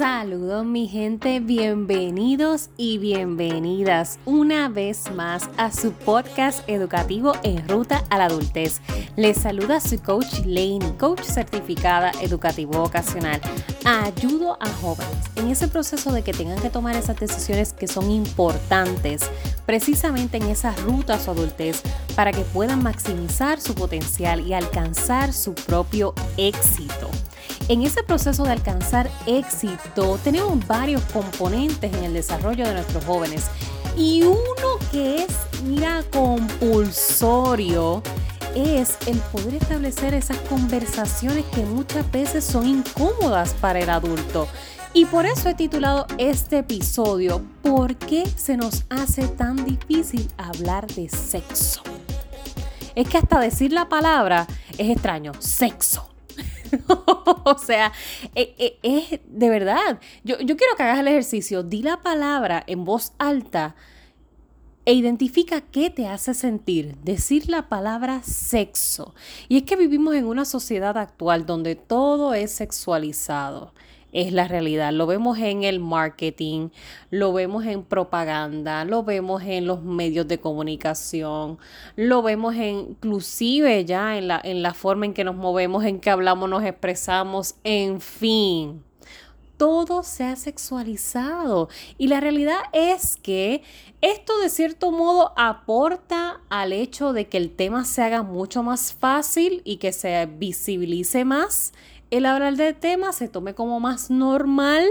[0.00, 8.02] Saludos mi gente, bienvenidos y bienvenidas una vez más a su podcast educativo en ruta
[8.08, 8.80] a la adultez.
[9.16, 13.42] Les saluda su coach Lane, coach certificada educativo vocacional.
[13.84, 18.10] Ayudo a jóvenes en ese proceso de que tengan que tomar esas decisiones que son
[18.10, 19.30] importantes
[19.66, 21.82] precisamente en esas rutas a adultez
[22.16, 27.10] para que puedan maximizar su potencial y alcanzar su propio éxito.
[27.70, 33.46] En ese proceso de alcanzar éxito tenemos varios componentes en el desarrollo de nuestros jóvenes
[33.96, 35.28] y uno que es,
[35.62, 38.02] mira, compulsorio
[38.56, 44.48] es el poder establecer esas conversaciones que muchas veces son incómodas para el adulto.
[44.92, 50.88] Y por eso he titulado este episodio ¿Por qué se nos hace tan difícil hablar
[50.88, 51.82] de sexo?
[52.96, 56.09] Es que hasta decir la palabra es extraño, sexo.
[57.44, 57.92] o sea,
[58.34, 60.00] e, e, es, de verdad.
[60.24, 61.62] Yo, yo quiero que hagas el ejercicio.
[61.62, 63.74] Di la palabra en voz alta
[64.84, 66.96] e identifica qué te hace sentir.
[67.02, 69.14] Decir la palabra sexo.
[69.48, 73.72] Y es que vivimos en una sociedad actual donde todo es sexualizado
[74.12, 74.92] es la realidad.
[74.92, 76.70] Lo vemos en el marketing,
[77.10, 81.58] lo vemos en propaganda, lo vemos en los medios de comunicación,
[81.96, 86.10] lo vemos inclusive ya en la, en la forma en que nos movemos, en que
[86.10, 88.82] hablamos, nos expresamos, en fin.
[89.56, 93.62] Todo se ha sexualizado y la realidad es que
[94.00, 98.94] esto de cierto modo aporta al hecho de que el tema se haga mucho más
[98.94, 101.74] fácil y que se visibilice más
[102.10, 104.84] el hablar del tema se tome como más normal,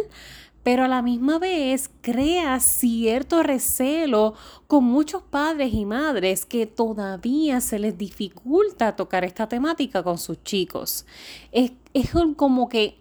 [0.64, 4.34] pero a la misma vez crea cierto recelo
[4.68, 10.44] con muchos padres y madres que todavía se les dificulta tocar esta temática con sus
[10.44, 11.06] chicos.
[11.52, 13.00] Es, es como que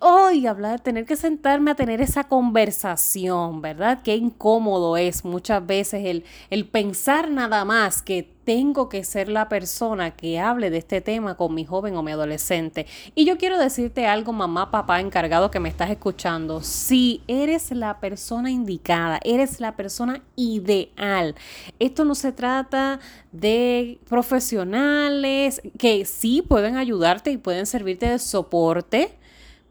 [0.00, 4.00] hoy hablar, tener que sentarme a tener esa conversación, ¿verdad?
[4.02, 9.50] Qué incómodo es muchas veces el, el pensar nada más que tengo que ser la
[9.50, 12.86] persona que hable de este tema con mi joven o mi adolescente.
[13.14, 16.62] Y yo quiero decirte algo, mamá, papá, encargado que me estás escuchando.
[16.62, 21.34] Si eres la persona indicada, eres la persona ideal.
[21.78, 23.00] Esto no se trata
[23.32, 29.17] de profesionales que sí pueden ayudarte y pueden servirte de soporte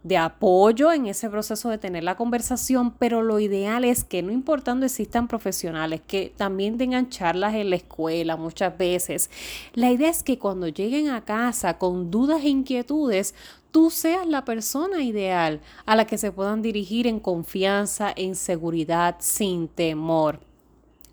[0.07, 4.31] de apoyo en ese proceso de tener la conversación, pero lo ideal es que no
[4.31, 9.29] importando existan profesionales, que también tengan charlas en la escuela muchas veces.
[9.73, 13.35] La idea es que cuando lleguen a casa con dudas e inquietudes,
[13.71, 19.17] tú seas la persona ideal a la que se puedan dirigir en confianza, en seguridad,
[19.19, 20.39] sin temor.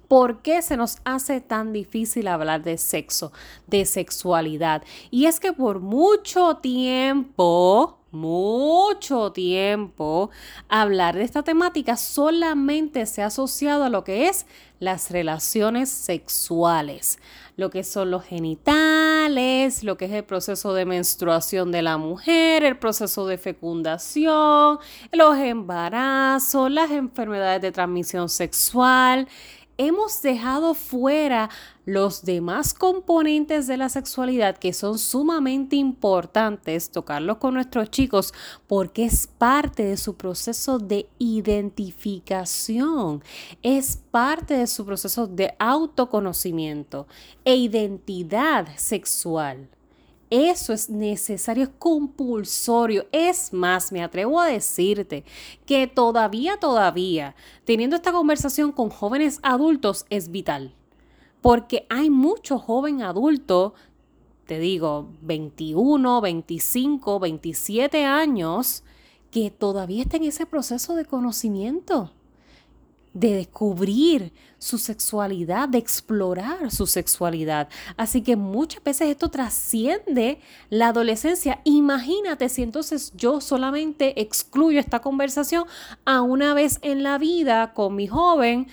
[0.07, 3.33] ¿Por qué se nos hace tan difícil hablar de sexo,
[3.67, 4.85] de sexualidad?
[5.11, 10.31] Y es que por mucho tiempo, mucho tiempo,
[10.69, 14.47] hablar de esta temática solamente se ha asociado a lo que es
[14.81, 17.19] las relaciones sexuales,
[17.57, 22.65] lo que son los genitales, lo que es el proceso de menstruación de la mujer,
[22.65, 24.79] el proceso de fecundación,
[25.13, 29.29] los embarazos, las enfermedades de transmisión sexual,
[29.79, 31.51] hemos dejado fuera
[31.85, 38.33] los demás componentes de la sexualidad que son sumamente importantes tocarlos con nuestros chicos
[38.67, 43.23] porque es parte de su proceso de identificación,
[43.63, 47.07] es parte de su proceso de autoconocimiento
[47.45, 49.69] e identidad sexual.
[50.31, 53.07] Eso es necesario, es compulsorio.
[53.13, 55.25] Es más, me atrevo a decirte
[55.67, 60.75] que todavía, todavía, teniendo esta conversación con jóvenes adultos es vital.
[61.41, 63.75] Porque hay mucho joven adulto,
[64.47, 68.83] te digo, 21, 25, 27 años,
[69.31, 72.13] que todavía está en ese proceso de conocimiento
[73.15, 77.69] de descubrir su sexualidad, de explorar su sexualidad.
[77.97, 81.61] Así que muchas veces esto trasciende la adolescencia.
[81.65, 85.65] Imagínate si entonces yo solamente excluyo esta conversación
[86.05, 88.67] a una vez en la vida con mi joven,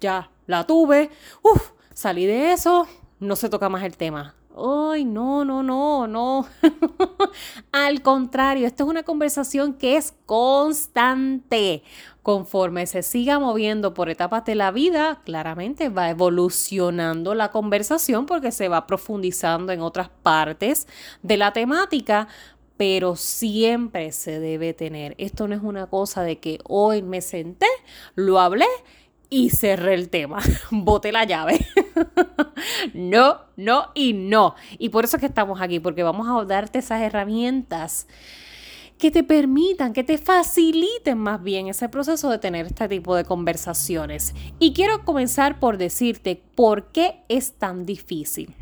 [0.00, 1.10] ya la tuve,
[1.42, 2.86] uff, salí de eso,
[3.18, 4.37] no se toca más el tema.
[4.60, 6.46] Ay, no, no, no, no.
[7.72, 11.84] Al contrario, esto es una conversación que es constante.
[12.22, 18.50] Conforme se siga moviendo por etapas de la vida, claramente va evolucionando la conversación porque
[18.50, 20.88] se va profundizando en otras partes
[21.22, 22.26] de la temática,
[22.76, 25.14] pero siempre se debe tener.
[25.18, 27.66] Esto no es una cosa de que hoy me senté,
[28.16, 28.66] lo hablé
[29.30, 30.38] y cerré el tema.
[30.70, 31.66] Boté la llave.
[32.94, 34.54] no, no y no.
[34.78, 38.06] Y por eso es que estamos aquí, porque vamos a darte esas herramientas
[38.98, 43.24] que te permitan, que te faciliten más bien ese proceso de tener este tipo de
[43.24, 44.34] conversaciones.
[44.58, 48.54] Y quiero comenzar por decirte por qué es tan difícil.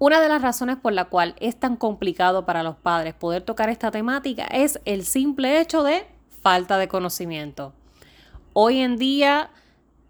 [0.00, 3.70] Una de las razones por la cual es tan complicado para los padres poder tocar
[3.70, 6.04] esta temática es el simple hecho de
[6.42, 7.72] falta de conocimiento.
[8.52, 9.50] Hoy en día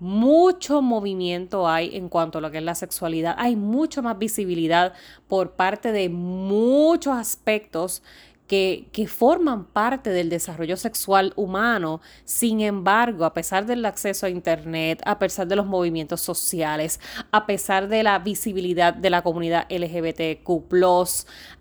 [0.05, 3.37] mucho movimiento hay en cuanto a lo que es la sexualidad.
[3.39, 4.93] Hay mucho más visibilidad
[5.29, 8.03] por parte de muchos aspectos
[8.47, 12.01] que, forman parte del desarrollo sexual humano.
[12.25, 17.01] Sin embargo, a pesar del acceso a Internet, a pesar de los movimientos sociales,
[17.31, 20.45] a pesar de la visibilidad de la comunidad LGBTQ,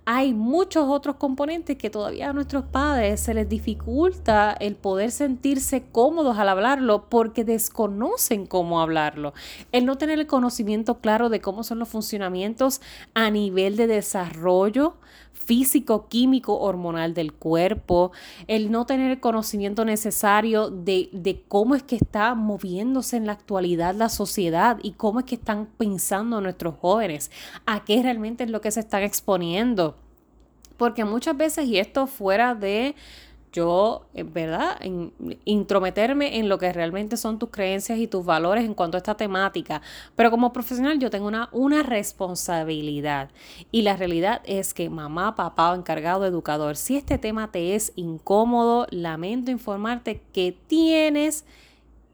[0.06, 5.84] hay muchos otros componentes que todavía a nuestros padres se les dificulta el poder sentirse
[5.92, 9.34] cómodos al hablarlo porque desconocen cómo hablarlo.
[9.72, 12.82] El no tener el conocimiento claro de cómo son los funcionamientos
[13.14, 14.98] a nivel de desarrollo
[15.44, 18.12] físico, químico, hormonal del cuerpo,
[18.48, 23.34] el no tener el conocimiento necesario de, de cómo es que está moviéndose en la
[23.34, 27.32] actualidad la sociedad y cómo es que están pensando nuestros jóvenes,
[27.66, 29.98] a qué realmente es lo que se están exponiendo.
[30.78, 32.96] Porque muchas veces, y esto fuera de
[33.54, 34.80] yo, eh, ¿verdad?
[35.46, 39.16] intrometerme en lo que realmente son tus creencias y tus valores en cuanto a esta
[39.16, 39.82] temática.
[40.16, 43.30] Pero como profesional yo tengo una, una responsabilidad.
[43.72, 48.88] Y la realidad es que mamá, papá encargado educador, si este tema te es incómodo,
[48.90, 51.46] lamento informarte que tienes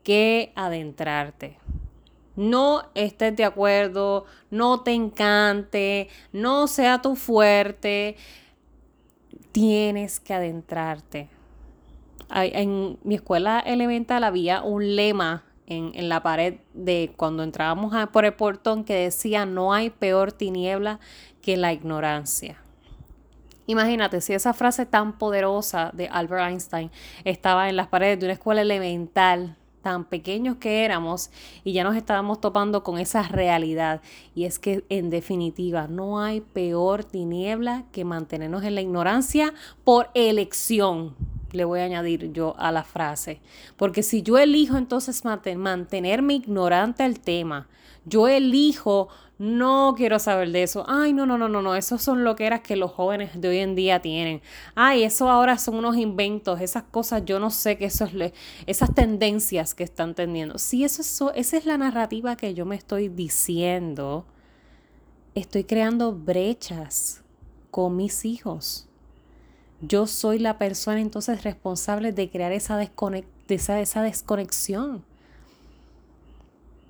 [0.04, 1.58] que adentrarte.
[2.36, 8.16] No estés de acuerdo, no te encante, no sea tu fuerte
[9.52, 11.30] tienes que adentrarte.
[12.32, 18.34] En mi escuela elemental había un lema en, la pared de cuando entrábamos por el
[18.34, 21.00] portón que decía no hay peor tiniebla
[21.42, 22.58] que la ignorancia.
[23.68, 26.92] Imagínate si esa frase tan poderosa de Albert Einstein
[27.24, 31.32] estaba en las paredes de una escuela elemental tan pequeños que éramos
[31.64, 34.02] y ya nos estábamos topando con esa realidad.
[34.36, 39.54] Y es que en definitiva no hay peor tiniebla que mantenernos en la ignorancia
[39.84, 41.16] por elección.
[41.52, 43.42] Le voy a añadir yo a la frase.
[43.76, 47.68] Porque si yo elijo entonces mantenerme ignorante al tema,
[48.06, 49.10] yo elijo
[49.40, 50.84] no quiero saber de eso.
[50.88, 51.76] Ay, no, no, no, no, no.
[51.76, 54.42] Esos son lo que eras que los jóvenes de hoy en día tienen.
[54.76, 56.60] Ay, eso ahora son unos inventos.
[56.60, 58.34] Esas cosas, yo no sé qué eso es,
[58.68, 60.58] esas tendencias que están teniendo.
[60.58, 64.26] Si eso, eso, esa es la narrativa que yo me estoy diciendo,
[65.36, 67.24] estoy creando brechas
[67.72, 68.90] con mis hijos.
[69.80, 72.78] Yo soy la persona entonces responsable de crear esa,
[73.48, 75.06] esa, esa desconexión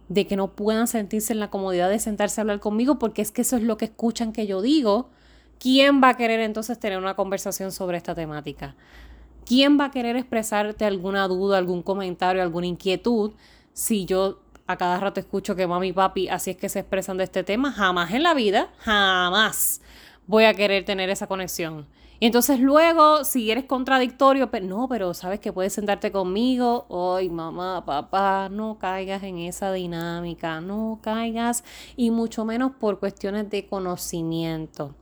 [0.10, 3.32] de que no puedan sentirse en la comodidad de sentarse a hablar conmigo porque es
[3.32, 5.10] que eso es lo que escuchan que yo digo.
[5.60, 8.76] ¿Quién va a querer entonces tener una conversación sobre esta temática?
[9.46, 13.32] ¿Quién va a querer expresarte alguna duda, algún comentario, alguna inquietud
[13.74, 17.18] si yo a cada rato escucho que mami y papi así es que se expresan
[17.18, 17.72] de este tema?
[17.72, 19.82] Jamás en la vida, jamás
[20.28, 21.88] voy a querer tener esa conexión.
[22.22, 27.30] Y entonces luego, si eres contradictorio, pero no, pero sabes que puedes sentarte conmigo, hoy
[27.30, 31.64] mamá, papá, no caigas en esa dinámica, no caigas,
[31.96, 34.96] y mucho menos por cuestiones de conocimiento.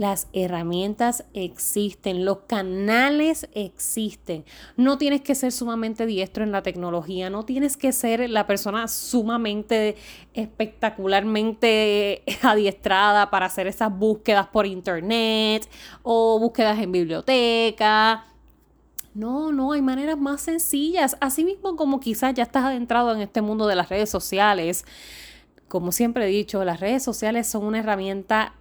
[0.00, 4.46] Las herramientas existen, los canales existen.
[4.78, 8.88] No tienes que ser sumamente diestro en la tecnología, no tienes que ser la persona
[8.88, 9.96] sumamente
[10.32, 15.68] espectacularmente adiestrada para hacer esas búsquedas por internet
[16.02, 18.24] o búsquedas en biblioteca.
[19.12, 21.18] No, no, hay maneras más sencillas.
[21.20, 24.86] Asimismo como quizás ya estás adentrado en este mundo de las redes sociales.
[25.68, 28.54] Como siempre he dicho, las redes sociales son una herramienta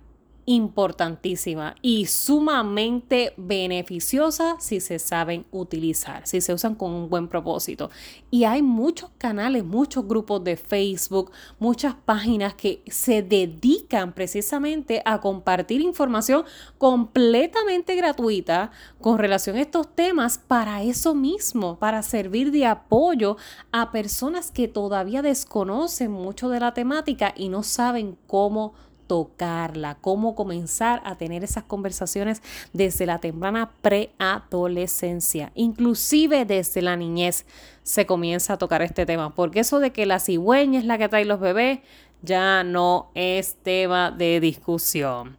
[0.50, 7.92] importantísima y sumamente beneficiosa si se saben utilizar, si se usan con un buen propósito.
[8.32, 15.22] Y hay muchos canales, muchos grupos de Facebook, muchas páginas que se dedican precisamente a
[15.22, 16.46] compartir información
[16.80, 23.38] completamente gratuita con relación a estos temas para eso mismo, para servir de apoyo
[23.72, 28.74] a personas que todavía desconocen mucho de la temática y no saben cómo
[29.10, 37.48] tocarla, cómo comenzar a tener esas conversaciones desde la temprana preadolescencia, inclusive desde la niñez
[37.82, 41.10] se comienza a tocar este tema, porque eso de que la cigüeña es la que
[41.10, 41.80] trae los bebés
[42.22, 45.38] ya no es tema de discusión.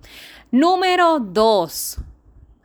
[0.50, 1.98] Número dos,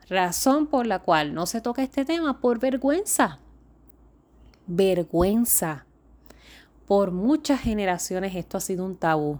[0.08, 3.38] razón por la cual no se toca este tema por vergüenza.
[4.66, 5.86] Vergüenza.
[6.84, 9.38] Por muchas generaciones esto ha sido un tabú.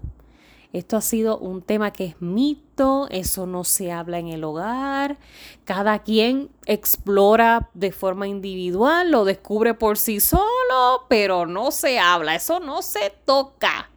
[0.73, 5.19] Esto ha sido un tema que es mito, eso no se habla en el hogar,
[5.65, 12.35] cada quien explora de forma individual, lo descubre por sí solo, pero no se habla,
[12.35, 13.91] eso no se toca.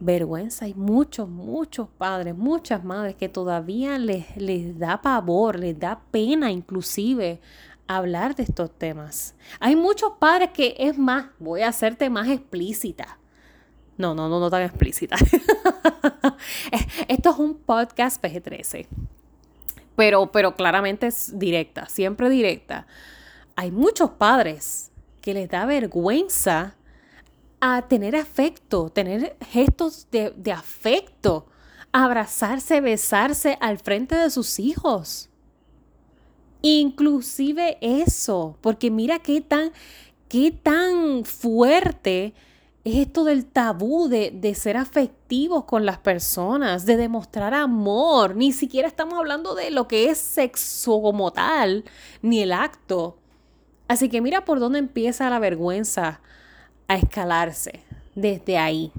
[0.00, 6.02] Vergüenza, hay muchos, muchos padres, muchas madres que todavía les, les da pavor, les da
[6.10, 7.40] pena inclusive
[7.86, 9.34] hablar de estos temas.
[9.60, 13.18] Hay muchos padres que es más, voy a hacerte más explícita
[13.96, 15.16] no, no, no, no tan explícita.
[17.08, 18.86] Esto es un podcast PG-13.
[19.96, 22.86] Pero, pero claramente es directa, siempre directa.
[23.54, 26.74] Hay muchos padres que les da vergüenza
[27.60, 31.46] a tener afecto, tener gestos de, de afecto,
[31.92, 35.30] abrazarse, besarse al frente de sus hijos.
[36.60, 39.70] Inclusive eso, porque mira qué tan,
[40.28, 42.34] qué tan fuerte
[42.84, 48.36] es esto del tabú de, de, ser afectivos con las personas, de demostrar amor.
[48.36, 51.84] Ni siquiera estamos hablando de lo que es sexo como tal,
[52.20, 53.16] ni el acto.
[53.88, 56.20] Así que mira por dónde empieza la vergüenza
[56.86, 57.82] a escalarse
[58.14, 58.92] desde ahí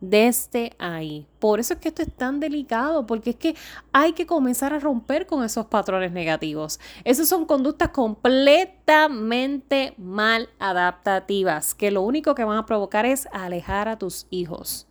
[0.00, 1.26] desde ahí.
[1.38, 3.54] Por eso es que esto es tan delicado, porque es que
[3.92, 6.80] hay que comenzar a romper con esos patrones negativos.
[7.04, 13.88] Esas son conductas completamente mal adaptativas, que lo único que van a provocar es alejar
[13.88, 14.86] a tus hijos.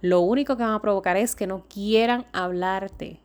[0.00, 3.20] Lo único que van a provocar es que no quieran hablarte,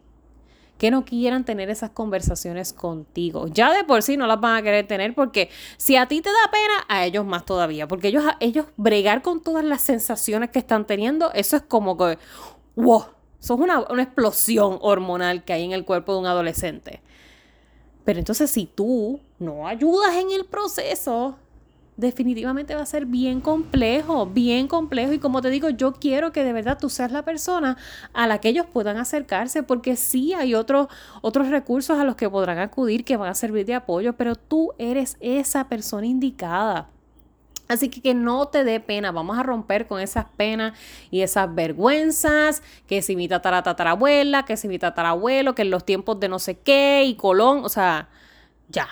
[0.77, 3.47] que no quieran tener esas conversaciones contigo.
[3.47, 6.29] Ya de por sí no las van a querer tener porque si a ti te
[6.29, 10.59] da pena, a ellos más todavía, porque ellos, ellos bregar con todas las sensaciones que
[10.59, 12.17] están teniendo, eso es como que,
[12.75, 13.05] wow,
[13.39, 17.01] eso es una, una explosión hormonal que hay en el cuerpo de un adolescente.
[18.03, 21.37] Pero entonces si tú no ayudas en el proceso,
[21.97, 25.13] definitivamente va a ser bien complejo, bien complejo.
[25.13, 27.77] Y como te digo, yo quiero que de verdad tú seas la persona
[28.13, 30.87] a la que ellos puedan acercarse, porque sí hay otros
[31.21, 34.73] otros recursos a los que podrán acudir que van a servir de apoyo, pero tú
[34.77, 36.89] eres esa persona indicada.
[37.67, 40.77] Así que que no te dé pena, vamos a romper con esas penas
[41.09, 45.83] y esas vergüenzas, que si mi tatara tatarabuela, que si mi tatarabuelo, que en los
[45.83, 48.09] tiempos de no sé qué y Colón, o sea,
[48.69, 48.87] ya,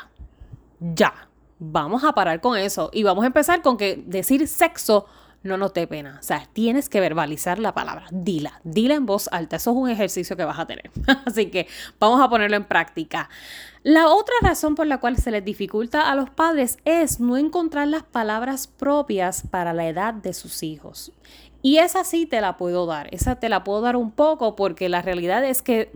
[0.80, 1.14] ya,
[1.60, 5.06] vamos a parar con eso y vamos a empezar con que decir sexo
[5.44, 6.18] no nos dé pena.
[6.20, 8.08] O sea, tienes que verbalizar la palabra.
[8.12, 9.58] Dila, dila en voz alta.
[9.58, 10.90] Eso es un ejercicio que vas a tener.
[11.26, 11.68] Así que
[12.00, 13.30] vamos a ponerlo en práctica.
[13.84, 17.90] La otra razón por la cual se les dificulta a los padres es no encontrar
[17.90, 21.12] las palabras propias para la edad de sus hijos.
[21.62, 23.14] Y esa sí te la puedo dar.
[23.14, 25.92] Esa te la puedo dar un poco porque la realidad es que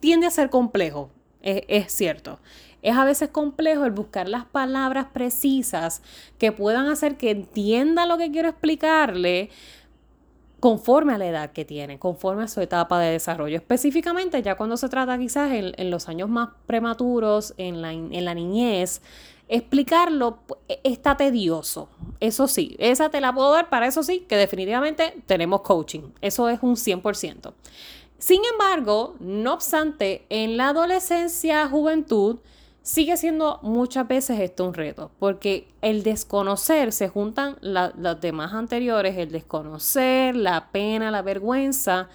[0.00, 1.10] tiende a ser complejo.
[1.42, 2.40] es cierto
[2.82, 6.02] es a veces complejo el buscar las palabras precisas
[6.38, 9.50] que puedan hacer que entienda lo que quiero explicarle
[10.60, 13.56] conforme a la edad que tiene, conforme a su etapa de desarrollo.
[13.56, 18.34] Específicamente, ya cuando se trata quizás en, los años más prematuros, en la, en la
[18.34, 19.02] niñez,
[19.48, 21.88] explicarlo e, está tedioso.
[22.20, 26.10] Eso sí, esa te la puedo dar para eso sí, que definitivamente tenemos coaching.
[26.20, 27.52] Eso es un 100%.
[28.18, 32.38] Sin embargo, no obstante, en la adolescencia, juventud,
[32.86, 39.18] sigue siendo muchas veces esto un reto, porque el desconocer, se juntan las demás anteriores,
[39.18, 42.08] el desconocer, la pena, la vergüenza,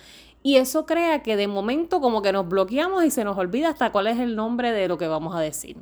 [0.43, 3.91] y eso crea que de momento como que nos bloqueamos y se nos olvida hasta
[3.91, 5.75] cuál es el nombre de lo que vamos a decir.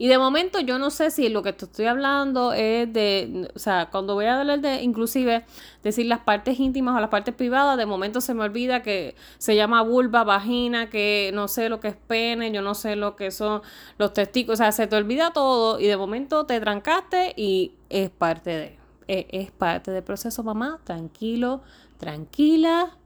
[0.00, 3.58] Y de momento yo no sé si lo que te estoy hablando es de, o
[3.58, 5.44] sea, cuando voy a hablar de inclusive
[5.82, 9.56] decir las partes íntimas o las partes privadas, de momento se me olvida que se
[9.56, 13.32] llama vulva, vagina, que no sé lo que es pene, yo no sé lo que
[13.32, 13.60] son
[13.98, 18.10] los testículos, o sea, se te olvida todo y de momento te trancaste y es
[18.10, 18.78] parte de,
[19.08, 21.60] es, es parte del proceso, mamá, tranquilo,
[21.98, 22.96] tranquila,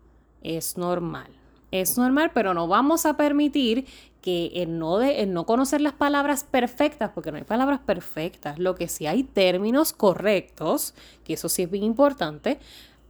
[0.42, 1.30] es normal.
[1.70, 3.86] Es normal, pero no vamos a permitir
[4.22, 8.76] que el no, de, no conocer las palabras perfectas, porque no hay palabras perfectas, lo
[8.76, 12.60] que sí hay términos correctos, que eso sí es bien importante,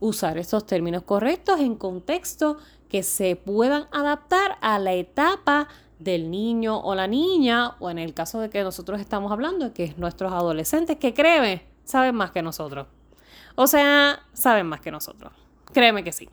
[0.00, 2.56] usar estos términos correctos en contexto
[2.88, 8.14] que se puedan adaptar a la etapa del niño o la niña, o en el
[8.14, 12.42] caso de que nosotros estamos hablando, que es nuestros adolescentes, que créeme, saben más que
[12.42, 12.88] nosotros.
[13.54, 15.32] O sea, saben más que nosotros.
[15.72, 16.28] Créeme que sí.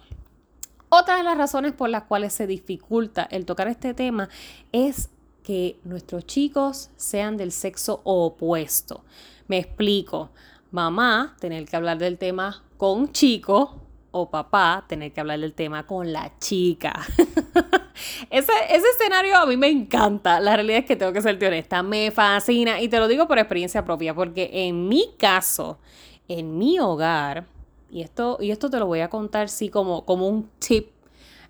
[0.89, 4.27] Otra de las razones por las cuales se dificulta el tocar este tema
[4.71, 5.09] es
[5.43, 9.03] que nuestros chicos sean del sexo opuesto.
[9.47, 10.31] Me explico.
[10.71, 13.81] Mamá tener que hablar del tema con chico
[14.11, 16.93] o papá tener que hablar del tema con la chica.
[18.29, 20.39] ese, escenario a mí me encanta.
[20.39, 21.83] La realidad es que tengo que ser honesta.
[21.83, 25.79] Me fascina y te lo digo por experiencia propia porque en mi caso,
[26.27, 27.45] en mi hogar,
[27.91, 30.89] y esto, y esto te lo voy a contar sí como, como un tip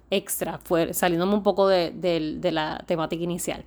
[0.09, 0.59] extra,
[0.91, 3.65] saliéndome un poco de, de la temática inicial.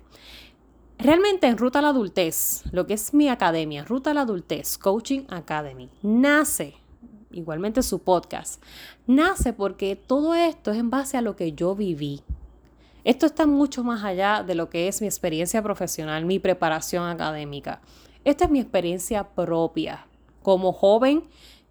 [0.97, 4.77] Realmente en Ruta a la Adultez, lo que es mi academia, Ruta a la Adultez,
[4.77, 6.75] Coaching Academy, nace,
[7.31, 8.63] igualmente su podcast,
[9.07, 12.21] nace porque todo esto es en base a lo que yo viví.
[13.03, 17.81] Esto está mucho más allá de lo que es mi experiencia profesional, mi preparación académica.
[18.23, 20.07] Esta es mi experiencia propia
[20.41, 21.23] como joven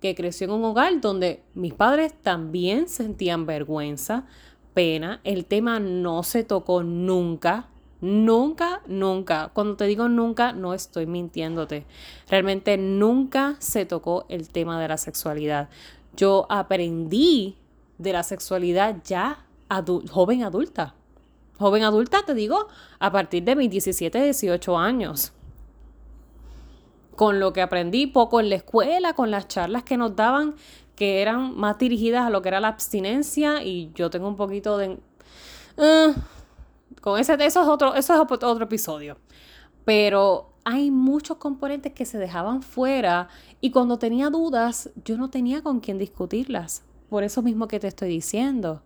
[0.02, 4.26] que creció en un hogar donde mis padres también sentían vergüenza,
[4.74, 5.20] pena.
[5.22, 7.68] El tema no se tocó nunca.
[8.00, 9.52] Nunca, nunca.
[9.54, 11.86] Cuando te digo nunca, no estoy mintiéndote.
[12.28, 15.68] Realmente nunca se tocó el tema de la sexualidad.
[16.16, 17.56] Yo aprendí
[17.98, 19.46] de la sexualidad ya
[20.10, 20.96] joven adulta.
[21.58, 22.66] Joven adulta, te digo,
[22.98, 25.32] a partir de mis 17, 18 años.
[27.22, 30.56] Con lo que aprendí poco en la escuela, con las charlas que nos daban,
[30.96, 34.76] que eran más dirigidas a lo que era la abstinencia, y yo tengo un poquito
[34.76, 34.98] de.
[35.76, 36.14] Uh,
[37.00, 39.18] con ese, eso es otro, eso es otro episodio.
[39.84, 43.28] Pero hay muchos componentes que se dejaban fuera
[43.60, 46.82] y cuando tenía dudas, yo no tenía con quién discutirlas.
[47.08, 48.82] Por eso mismo que te estoy diciendo.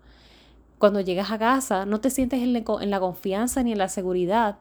[0.77, 4.59] Cuando llegas a casa, no te sientes en la confianza ni en la seguridad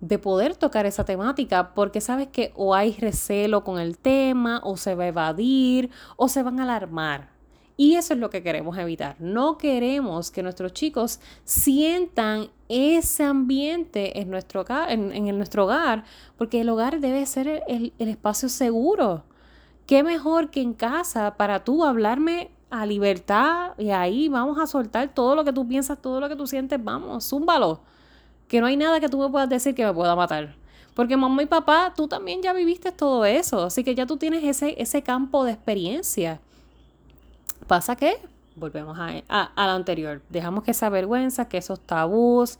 [0.00, 4.76] de poder tocar esa temática porque sabes que o hay recelo con el tema o
[4.76, 7.30] se va a evadir o se van a alarmar.
[7.76, 9.14] Y eso es lo que queremos evitar.
[9.20, 16.04] No queremos que nuestros chicos sientan ese ambiente en nuestro hogar, en, nuestro hogar
[16.36, 19.24] porque el hogar debe ser el, el espacio seguro.
[19.86, 25.14] ¿Qué mejor que en casa para tú hablarme a libertad y ahí vamos a soltar
[25.14, 27.80] todo lo que tú piensas, todo lo que tú sientes, vamos, zúmbalo.
[28.48, 30.56] Que no hay nada que tú me puedas decir que me pueda matar.
[30.94, 34.42] Porque mamá y papá, tú también ya viviste todo eso, así que ya tú tienes
[34.42, 36.40] ese, ese campo de experiencia.
[37.68, 38.18] Pasa que
[38.58, 42.58] volvemos a, a, lo anterior, dejamos que esa vergüenza, que esos tabús,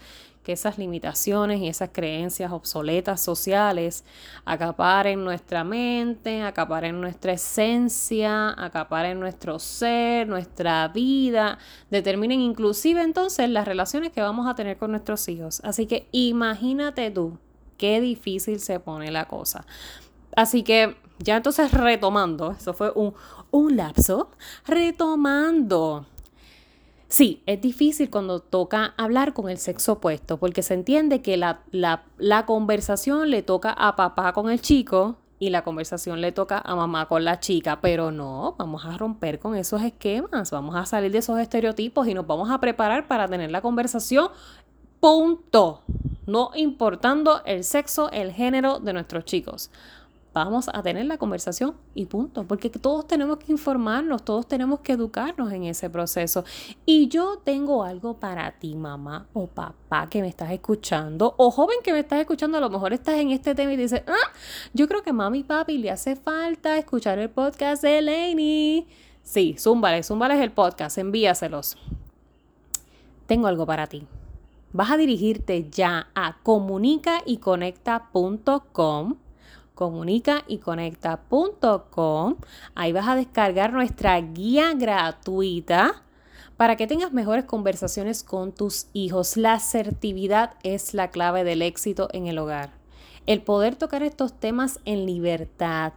[0.48, 4.02] que esas limitaciones y esas creencias obsoletas sociales
[4.46, 11.58] acaparen nuestra mente, acaparen nuestra esencia, acaparen nuestro ser, nuestra vida,
[11.90, 15.60] determinen inclusive entonces las relaciones que vamos a tener con nuestros hijos.
[15.64, 17.36] Así que imagínate tú
[17.76, 19.66] qué difícil se pone la cosa.
[20.34, 23.14] Así que ya entonces retomando, eso fue un,
[23.50, 24.30] un lapso,
[24.66, 26.06] retomando.
[27.08, 31.62] Sí, es difícil cuando toca hablar con el sexo opuesto, porque se entiende que la,
[31.70, 36.76] la, conversación le toca a papá con el chico y la conversación le toca a
[36.76, 41.10] mamá con la chica, pero no, vamos a romper con esos esquemas, vamos a salir
[41.10, 44.28] de esos estereotipos y nos vamos a preparar para tener la conversación,
[45.00, 45.80] punto,
[46.26, 49.70] no importando el sexo, el género de nuestros chicos
[50.44, 54.92] vamos a tener la conversación y punto, porque todos tenemos que informarnos, todos tenemos que
[54.92, 56.44] educarnos en ese proceso.
[56.86, 61.78] Y yo tengo algo para ti, mamá o papá que me estás escuchando, o joven
[61.82, 64.32] que me estás escuchando, a lo mejor estás en este tema y dices, ah,
[64.72, 68.86] yo creo que mami y papi le hace falta escuchar el podcast de Lainey.
[69.22, 71.76] Sí, zúmbale, zúmbale el podcast, envíaselos.
[73.26, 74.06] Tengo algo para ti.
[74.72, 79.27] Vas a dirigirte ya a comunicayconecta.com
[79.78, 82.34] comunica y conecta.com.
[82.74, 86.02] Ahí vas a descargar nuestra guía gratuita
[86.56, 89.36] para que tengas mejores conversaciones con tus hijos.
[89.36, 92.72] La asertividad es la clave del éxito en el hogar.
[93.26, 95.92] El poder tocar estos temas en libertad,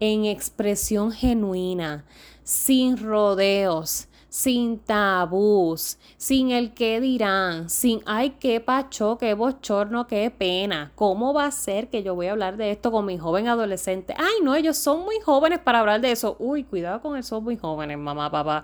[0.00, 2.06] en expresión genuina,
[2.42, 10.30] sin rodeos, sin tabús, sin el qué dirán, sin ay, qué pacho, qué bochorno, qué
[10.30, 10.92] pena.
[10.94, 14.14] ¿Cómo va a ser que yo voy a hablar de esto con mi joven adolescente?
[14.16, 16.36] Ay, no, ellos son muy jóvenes para hablar de eso.
[16.38, 18.62] Uy, cuidado con eso, muy jóvenes, mamá, papá.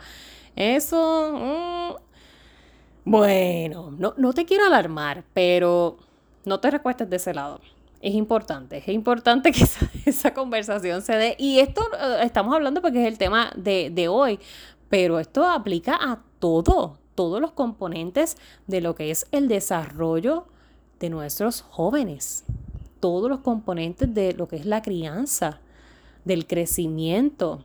[0.54, 1.32] Eso...
[1.34, 2.06] Mm,
[3.04, 5.96] bueno, no, no te quiero alarmar, pero
[6.44, 7.60] no te recuestes de ese lado
[8.06, 9.66] es importante, es importante que
[10.04, 11.36] esa, conversación se dé.
[11.38, 14.38] Y esto eh, estamos hablando porque es el tema de, de, hoy,
[14.88, 20.46] pero esto aplica a todo, todos los componentes de lo que es el desarrollo
[21.00, 22.44] de nuestros jóvenes,
[23.00, 25.60] todos los componentes de lo que es la crianza,
[26.24, 27.64] del crecimiento,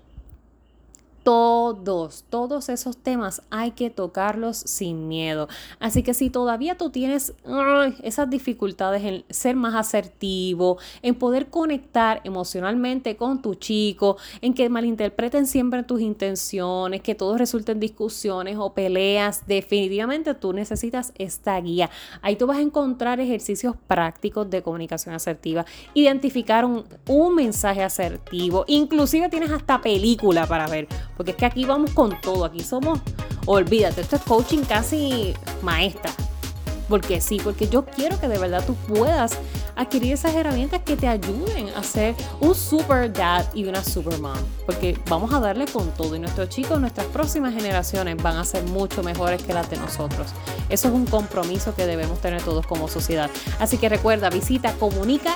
[1.23, 5.47] todos, todos esos temas hay que tocarlos sin miedo.
[5.79, 7.33] Así que si todavía tú tienes
[8.03, 14.69] esas dificultades en ser más asertivo, en poder conectar emocionalmente con tu chico, en que
[14.69, 21.59] malinterpreten siempre tus intenciones, que todo resulte en discusiones o peleas, definitivamente tú necesitas esta
[21.61, 21.89] guía.
[22.21, 28.65] Ahí tú vas a encontrar ejercicios prácticos de comunicación asertiva, identificar un, un mensaje asertivo,
[28.67, 32.99] inclusive tienes hasta película para ver Porque es que aquí vamos con todo, aquí somos,
[33.45, 36.11] olvídate, esto es coaching casi maestra.
[36.89, 39.37] Porque sí, porque yo quiero que de verdad tú puedas
[39.75, 44.37] adquirir esas herramientas que te ayuden a ser un super dad y una super mom.
[44.65, 48.63] Porque vamos a darle con todo y nuestros chicos, nuestras próximas generaciones van a ser
[48.65, 50.27] mucho mejores que las de nosotros.
[50.69, 53.29] Eso es un compromiso que debemos tener todos como sociedad.
[53.59, 55.35] Así que recuerda, visita comunica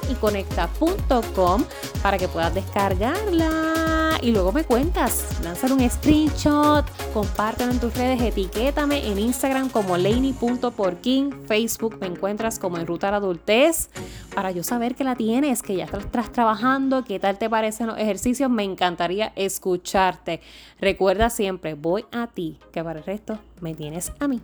[2.02, 3.85] para que puedas descargarla
[4.26, 5.40] y luego me cuentas.
[5.44, 6.84] Lanzar un screenshot,
[7.14, 13.10] compártelo en tus redes, etiquétame en Instagram como laney.porkin, Facebook me encuentras como en Ruta
[13.10, 13.90] a la Adultez
[14.34, 18.00] para yo saber que la tienes, que ya estás trabajando, qué tal te parecen los
[18.00, 18.50] ejercicios.
[18.50, 20.42] Me encantaría escucharte.
[20.80, 24.42] Recuerda siempre, voy a ti, que para el resto me tienes a mí.